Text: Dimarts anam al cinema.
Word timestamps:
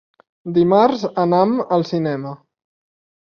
Dimarts 0.53 1.03
anam 1.25 1.53
al 1.77 1.85
cinema. 1.91 2.31